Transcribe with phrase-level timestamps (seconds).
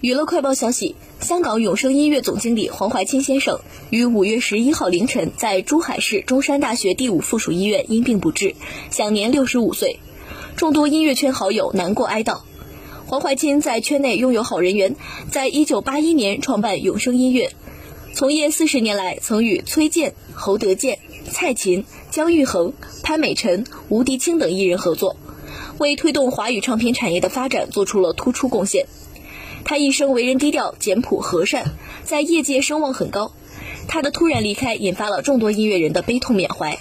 [0.00, 3.60] 娱乐快报消息：香港永生音乐总经理黄怀清先生
[3.90, 8.54] 于五月十一号凌晨在珠海市中山大学第五附属医院因病不治，
[8.90, 9.98] 享年六十五岁。
[10.56, 12.38] 众多音乐圈好友难过哀悼。
[13.04, 14.96] 黄怀清在圈内拥有好人缘，
[15.30, 17.50] 在一九八一年创办永生音乐，
[18.14, 20.98] 从业四十年来，曾与崔健、侯德健、
[21.30, 22.72] 蔡琴、姜育恒、
[23.02, 25.16] 潘美辰、吴迪清等艺人合作，
[25.76, 28.86] 为推动华语唱片产业的发展做出了突出贡献。
[29.70, 33.30] 他一生为人低调、简朴、和善，在业界声望很高。
[33.86, 36.80] 他的突然离开引发了众多音乐人的悲痛缅怀。